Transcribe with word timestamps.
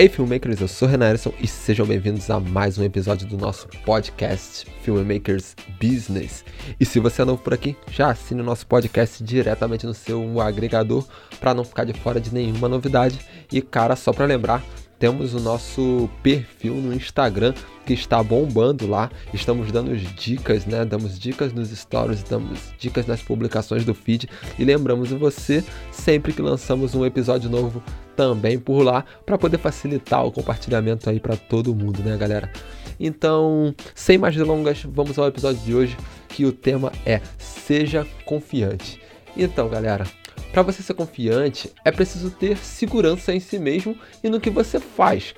Ei, 0.00 0.08
filmmakers, 0.08 0.62
eu 0.62 0.66
sou 0.66 0.88
Renan 0.88 1.10
Erison 1.10 1.30
e 1.38 1.46
sejam 1.46 1.84
bem-vindos 1.84 2.30
a 2.30 2.40
mais 2.40 2.78
um 2.78 2.82
episódio 2.82 3.28
do 3.28 3.36
nosso 3.36 3.68
podcast 3.84 4.66
Filmmakers 4.80 5.54
Business. 5.78 6.42
E 6.80 6.86
se 6.86 6.98
você 6.98 7.20
é 7.20 7.24
novo 7.26 7.42
por 7.42 7.52
aqui, 7.52 7.76
já 7.90 8.08
assine 8.08 8.40
o 8.40 8.44
nosso 8.44 8.66
podcast 8.66 9.22
diretamente 9.22 9.84
no 9.84 9.92
seu 9.92 10.40
agregador 10.40 11.06
para 11.38 11.52
não 11.52 11.64
ficar 11.64 11.84
de 11.84 11.92
fora 11.92 12.18
de 12.18 12.32
nenhuma 12.32 12.66
novidade. 12.66 13.18
E 13.52 13.60
cara, 13.60 13.94
só 13.94 14.10
para 14.10 14.24
lembrar, 14.24 14.64
temos 15.00 15.32
o 15.32 15.40
nosso 15.40 16.10
perfil 16.22 16.74
no 16.74 16.94
Instagram 16.94 17.54
que 17.86 17.94
está 17.94 18.22
bombando 18.22 18.86
lá. 18.86 19.10
Estamos 19.32 19.72
dando 19.72 19.96
dicas, 19.96 20.66
né? 20.66 20.84
Damos 20.84 21.18
dicas 21.18 21.54
nos 21.54 21.70
stories, 21.70 22.22
damos 22.22 22.60
dicas 22.78 23.06
nas 23.06 23.22
publicações 23.22 23.82
do 23.82 23.94
feed 23.94 24.28
e 24.58 24.64
lembramos 24.64 25.10
você 25.10 25.64
sempre 25.90 26.34
que 26.34 26.42
lançamos 26.42 26.94
um 26.94 27.04
episódio 27.04 27.48
novo 27.48 27.82
também 28.14 28.58
por 28.58 28.82
lá 28.82 29.04
para 29.24 29.38
poder 29.38 29.56
facilitar 29.56 30.24
o 30.24 30.30
compartilhamento 30.30 31.08
aí 31.08 31.18
para 31.18 31.34
todo 31.34 31.74
mundo, 31.74 32.02
né, 32.02 32.14
galera? 32.18 32.52
Então, 33.00 33.74
sem 33.94 34.18
mais 34.18 34.36
delongas, 34.36 34.84
vamos 34.84 35.18
ao 35.18 35.26
episódio 35.26 35.62
de 35.62 35.74
hoje, 35.74 35.96
que 36.28 36.44
o 36.44 36.52
tema 36.52 36.92
é 37.06 37.22
Seja 37.38 38.06
confiante. 38.26 39.00
Então, 39.34 39.68
galera, 39.70 40.06
para 40.52 40.62
você 40.62 40.82
ser 40.82 40.94
confiante, 40.94 41.72
é 41.84 41.90
preciso 41.90 42.30
ter 42.30 42.56
segurança 42.58 43.32
em 43.32 43.40
si 43.40 43.58
mesmo 43.58 43.96
e 44.22 44.28
no 44.28 44.40
que 44.40 44.50
você 44.50 44.80
faz. 44.80 45.34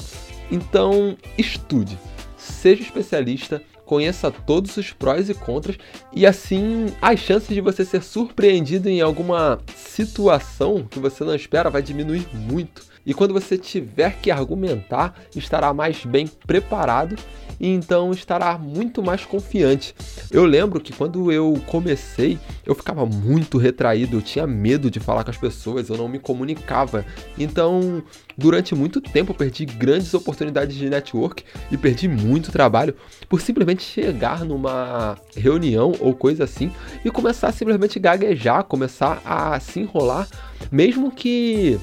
Então, 0.51 1.16
estude, 1.37 1.98
seja 2.37 2.83
especialista, 2.83 3.62
conheça 3.84 4.30
todos 4.30 4.77
os 4.77 4.93
prós 4.93 5.29
e 5.29 5.34
contras 5.34 5.77
e 6.12 6.27
assim 6.27 6.87
as 7.01 7.20
chances 7.20 7.48
de 7.48 7.61
você 7.61 7.84
ser 7.84 8.03
surpreendido 8.03 8.89
em 8.89 9.01
alguma 9.01 9.59
situação 9.77 10.87
que 10.89 10.98
você 10.98 11.25
não 11.25 11.34
espera 11.34 11.69
vai 11.69 11.83
diminuir 11.83 12.27
muito. 12.33 12.91
E 13.05 13.12
quando 13.12 13.34
você 13.34 13.59
tiver 13.59 14.19
que 14.20 14.30
argumentar, 14.30 15.15
estará 15.34 15.73
mais 15.73 16.05
bem 16.05 16.27
preparado 16.27 17.17
e 17.62 17.69
então 17.69 18.11
estará 18.11 18.58
muito 18.58 19.03
mais 19.03 19.25
confiante. 19.25 19.95
Eu 20.31 20.45
lembro 20.45 20.81
que 20.81 20.92
quando 20.92 21.30
eu 21.30 21.62
comecei, 21.67 22.39
eu 22.67 22.75
ficava 22.75 23.06
muito 23.06 23.56
retraído, 23.56 24.17
eu 24.17 24.23
tinha 24.23 24.47
medo 24.47 24.91
de 24.91 24.98
falar 24.98 25.23
com 25.23 25.30
as 25.30 25.36
pessoas, 25.36 25.89
eu 25.89 25.97
não 25.97 26.08
me 26.08 26.19
comunicava. 26.19 27.05
Então, 27.39 28.03
durante 28.36 28.75
muito 28.75 29.00
tempo, 29.00 29.30
eu 29.30 29.36
perdi 29.36 29.64
grandes 29.64 30.12
oportunidades 30.12 30.77
de 30.77 30.91
network 30.91 31.45
e 31.70 31.77
perdi 31.77 32.08
muito 32.08 32.50
trabalho 32.50 32.97
por 33.28 33.41
simplesmente 33.41 33.84
chegar 33.84 34.45
numa 34.45 35.17
reunião 35.36 35.92
ou 36.00 36.14
coisa 36.14 36.45
assim 36.45 36.73
e 37.05 37.11
começar 37.11 37.48
a 37.48 37.53
simplesmente 37.53 37.98
gaguejar, 38.00 38.64
começar 38.64 39.23
a 39.25 39.61
se 39.61 39.78
enrolar, 39.78 40.27
mesmo 40.70 41.12
que 41.12 41.78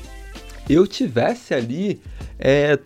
eu 0.70 0.86
tivesse 0.86 1.54
ali 1.54 2.02
é, 2.38 2.78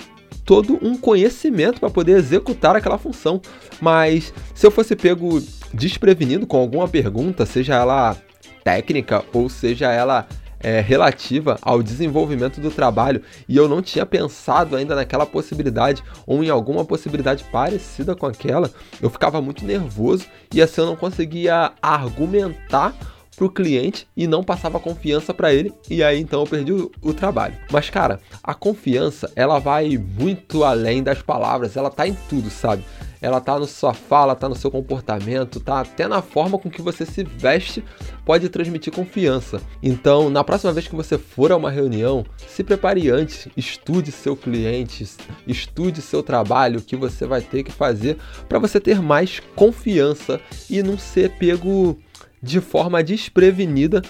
todo 0.45 0.79
um 0.81 0.97
conhecimento 0.97 1.79
para 1.79 1.89
poder 1.89 2.17
executar 2.17 2.75
aquela 2.75 2.97
função. 2.97 3.41
Mas 3.81 4.33
se 4.53 4.65
eu 4.65 4.71
fosse 4.71 4.95
pego 4.95 5.41
desprevenido 5.73 6.45
com 6.45 6.57
alguma 6.57 6.87
pergunta, 6.87 7.45
seja 7.45 7.75
ela 7.75 8.15
técnica 8.63 9.23
ou 9.33 9.49
seja 9.49 9.91
ela 9.91 10.27
é, 10.63 10.79
relativa 10.79 11.59
ao 11.61 11.83
desenvolvimento 11.83 12.61
do 12.61 12.71
trabalho 12.71 13.21
e 13.47 13.57
eu 13.57 13.67
não 13.67 13.81
tinha 13.81 14.05
pensado 14.05 14.75
ainda 14.75 14.95
naquela 14.95 15.25
possibilidade 15.25 16.01
ou 16.25 16.41
em 16.41 16.49
alguma 16.49 16.85
possibilidade 16.85 17.43
parecida 17.51 18.15
com 18.15 18.25
aquela, 18.25 18.71
eu 19.01 19.09
ficava 19.09 19.41
muito 19.41 19.65
nervoso 19.65 20.25
e 20.53 20.61
assim 20.61 20.79
eu 20.79 20.87
não 20.87 20.95
conseguia 20.95 21.73
argumentar 21.81 22.95
pro 23.35 23.49
cliente 23.49 24.07
e 24.15 24.27
não 24.27 24.43
passava 24.43 24.79
confiança 24.79 25.33
para 25.33 25.53
ele 25.53 25.73
e 25.89 26.03
aí 26.03 26.19
então 26.19 26.41
eu 26.41 26.47
perdi 26.47 26.71
o, 26.71 26.91
o, 27.01 27.13
trabalho. 27.13 27.55
Mas 27.71 27.89
cara, 27.89 28.19
a 28.43 28.53
confiança, 28.53 29.31
ela 29.35 29.59
vai 29.59 29.97
muito 29.97 30.63
além 30.63 31.03
das 31.03 31.21
palavras, 31.21 31.75
ela 31.75 31.89
tá 31.89 32.07
em 32.07 32.15
tudo, 32.29 32.49
sabe? 32.49 32.83
Ela 33.21 33.39
tá 33.39 33.57
na 33.57 33.65
sua 33.65 33.93
fala, 33.93 34.35
tá 34.35 34.49
no 34.49 34.55
seu 34.55 34.69
comportamento, 34.69 35.61
tá 35.61 35.79
até 35.79 36.09
na 36.09 36.21
forma 36.21 36.59
com 36.59 36.69
que 36.69 36.81
você 36.81 37.05
se 37.05 37.23
veste, 37.23 37.81
pode 38.25 38.49
transmitir 38.49 38.91
confiança. 38.91 39.61
Então, 39.81 40.29
na 40.29 40.43
próxima 40.43 40.73
vez 40.73 40.89
que 40.89 40.95
você 40.95 41.17
for 41.17 41.49
a 41.49 41.55
uma 41.55 41.71
reunião, 41.71 42.25
se 42.45 42.65
prepare 42.65 43.09
antes, 43.09 43.47
estude 43.55 44.11
seu 44.11 44.35
cliente, 44.35 45.07
estude 45.47 46.01
seu 46.01 46.21
trabalho, 46.21 46.79
o 46.79 46.83
que 46.83 46.97
você 46.97 47.25
vai 47.25 47.39
ter 47.39 47.63
que 47.63 47.71
fazer 47.71 48.17
para 48.49 48.59
você 48.59 48.77
ter 48.77 49.01
mais 49.01 49.39
confiança 49.55 50.41
e 50.69 50.83
não 50.83 50.97
ser 50.97 51.29
pego 51.37 51.97
de 52.43 52.59
forma 52.59 53.01
desprevenida 53.01 54.01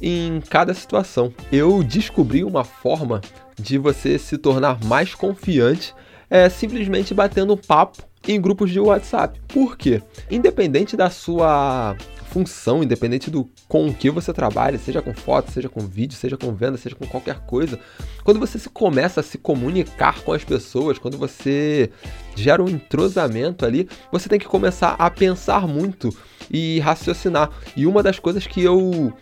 em 0.00 0.40
cada 0.48 0.72
situação. 0.72 1.34
Eu 1.50 1.82
descobri 1.82 2.44
uma 2.44 2.62
forma 2.62 3.20
de 3.58 3.76
você 3.76 4.16
se 4.18 4.38
tornar 4.38 4.82
mais 4.84 5.14
confiante 5.14 5.92
é 6.30 6.48
simplesmente 6.48 7.12
batendo 7.12 7.56
papo 7.56 8.02
em 8.28 8.40
grupos 8.40 8.70
de 8.70 8.78
WhatsApp. 8.78 9.40
Por 9.48 9.76
quê? 9.76 10.00
Independente 10.30 10.96
da 10.96 11.10
sua 11.10 11.96
função, 12.30 12.82
independente 12.82 13.30
do 13.30 13.50
com 13.68 13.88
o 13.88 13.94
que 13.94 14.08
você 14.08 14.32
trabalha, 14.32 14.78
seja 14.78 15.02
com 15.02 15.12
foto, 15.12 15.50
seja 15.50 15.68
com 15.68 15.80
vídeo, 15.80 16.16
seja 16.16 16.36
com 16.36 16.54
venda, 16.54 16.78
seja 16.78 16.94
com 16.94 17.06
qualquer 17.06 17.40
coisa, 17.40 17.78
quando 18.22 18.38
você 18.38 18.58
se 18.58 18.68
começa 18.68 19.20
a 19.20 19.22
se 19.22 19.36
comunicar 19.36 20.22
com 20.22 20.32
as 20.32 20.44
pessoas, 20.44 20.98
quando 20.98 21.18
você 21.18 21.90
gera 22.36 22.62
um 22.62 22.68
entrosamento 22.68 23.66
ali, 23.66 23.88
você 24.12 24.28
tem 24.28 24.38
que 24.38 24.46
começar 24.46 24.94
a 24.98 25.10
pensar 25.10 25.66
muito 25.66 26.16
e 26.50 26.78
raciocinar. 26.80 27.50
E 27.76 27.86
uma 27.86 28.02
das 28.02 28.18
coisas 28.18 28.46
que 28.46 28.62
eu 28.62 29.12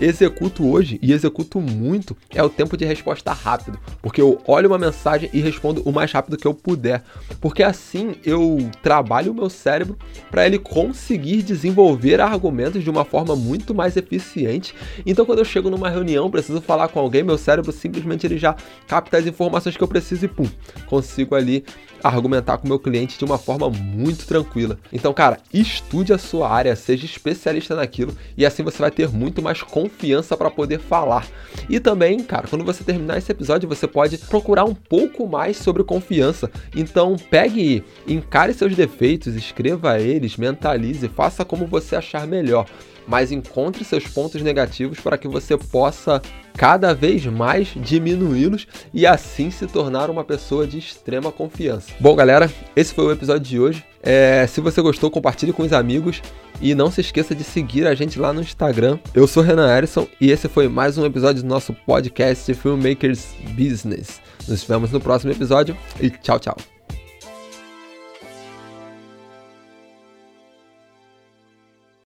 executo 0.00 0.68
hoje 0.68 0.98
e 1.02 1.12
executo 1.12 1.60
muito 1.60 2.16
é 2.34 2.42
o 2.42 2.48
tempo 2.48 2.76
de 2.76 2.84
resposta 2.84 3.32
rápido, 3.32 3.78
porque 4.00 4.20
eu 4.20 4.40
olho 4.46 4.68
uma 4.68 4.78
mensagem 4.78 5.28
e 5.32 5.40
respondo 5.40 5.82
o 5.84 5.92
mais 5.92 6.12
rápido 6.12 6.36
que 6.36 6.46
eu 6.46 6.54
puder, 6.54 7.02
porque 7.40 7.62
assim 7.62 8.16
eu 8.24 8.70
trabalho 8.82 9.32
o 9.32 9.34
meu 9.34 9.50
cérebro 9.50 9.96
para 10.30 10.46
ele 10.46 10.58
conseguir 10.58 11.42
desenvolver 11.42 12.20
argumentos 12.20 12.82
de 12.82 12.90
uma 12.90 13.04
forma 13.04 13.34
muito 13.34 13.74
mais 13.74 13.96
eficiente. 13.96 14.74
Então 15.04 15.24
quando 15.24 15.40
eu 15.40 15.44
chego 15.44 15.70
numa 15.70 15.88
reunião, 15.88 16.30
preciso 16.30 16.60
falar 16.60 16.88
com 16.88 17.00
alguém, 17.00 17.22
meu 17.22 17.38
cérebro 17.38 17.72
simplesmente 17.72 18.26
ele 18.26 18.38
já 18.38 18.56
capta 18.86 19.18
as 19.18 19.26
informações 19.26 19.76
que 19.76 19.82
eu 19.82 19.88
preciso 19.88 20.24
e 20.24 20.28
pum, 20.28 20.48
consigo 20.86 21.34
ali 21.34 21.64
argumentar 22.02 22.58
com 22.58 22.66
o 22.66 22.68
meu 22.68 22.78
cliente 22.78 23.18
de 23.18 23.24
uma 23.24 23.38
forma 23.38 23.68
muito 23.68 24.26
tranquila. 24.26 24.78
Então, 24.92 25.12
cara, 25.12 25.38
estude 25.52 26.12
a 26.12 26.18
sua 26.18 26.48
área, 26.48 26.76
seja 26.76 27.04
especialista 27.04 27.74
naquilo 27.74 28.16
e 28.36 28.46
assim 28.46 28.62
você 28.62 28.78
vai 28.78 28.90
ter 28.90 29.08
muito 29.08 29.42
mais 29.42 29.62
confiança 29.88 30.36
para 30.36 30.50
poder 30.50 30.78
falar. 30.78 31.26
E 31.68 31.80
também, 31.80 32.22
cara, 32.22 32.46
quando 32.48 32.64
você 32.64 32.84
terminar 32.84 33.18
esse 33.18 33.32
episódio, 33.32 33.68
você 33.68 33.86
pode 33.86 34.18
procurar 34.18 34.64
um 34.64 34.74
pouco 34.74 35.26
mais 35.26 35.56
sobre 35.56 35.82
confiança. 35.82 36.50
Então, 36.74 37.16
pegue, 37.30 37.82
encare 38.06 38.54
seus 38.54 38.76
defeitos, 38.76 39.34
escreva 39.34 39.98
eles, 39.98 40.36
mentalize, 40.36 41.08
faça 41.08 41.44
como 41.44 41.66
você 41.66 41.96
achar 41.96 42.26
melhor 42.26 42.66
mas 43.08 43.32
encontre 43.32 43.82
seus 43.84 44.06
pontos 44.06 44.42
negativos 44.42 45.00
para 45.00 45.16
que 45.16 45.26
você 45.26 45.56
possa 45.56 46.20
cada 46.54 46.92
vez 46.92 47.24
mais 47.24 47.68
diminuí-los 47.74 48.66
e 48.92 49.06
assim 49.06 49.50
se 49.50 49.66
tornar 49.66 50.10
uma 50.10 50.22
pessoa 50.22 50.66
de 50.66 50.76
extrema 50.78 51.32
confiança. 51.32 51.90
Bom, 51.98 52.14
galera, 52.14 52.52
esse 52.76 52.92
foi 52.92 53.06
o 53.06 53.12
episódio 53.12 53.48
de 53.48 53.58
hoje. 53.58 53.82
É, 54.02 54.46
se 54.46 54.60
você 54.60 54.82
gostou, 54.82 55.10
compartilhe 55.10 55.52
com 55.52 55.62
os 55.62 55.72
amigos 55.72 56.20
e 56.60 56.74
não 56.74 56.90
se 56.90 57.00
esqueça 57.00 57.34
de 57.34 57.44
seguir 57.44 57.86
a 57.86 57.94
gente 57.94 58.18
lá 58.18 58.32
no 58.32 58.40
Instagram. 58.40 58.98
Eu 59.14 59.26
sou 59.26 59.42
Renan 59.42 59.68
Erison 59.76 60.06
e 60.20 60.30
esse 60.30 60.48
foi 60.48 60.68
mais 60.68 60.98
um 60.98 61.04
episódio 61.04 61.42
do 61.42 61.48
nosso 61.48 61.72
podcast 61.72 62.52
Filmmakers 62.54 63.34
Business. 63.56 64.20
Nos 64.46 64.64
vemos 64.64 64.90
no 64.90 65.00
próximo 65.00 65.32
episódio 65.32 65.76
e 66.00 66.10
tchau, 66.10 66.38
tchau. 66.38 66.77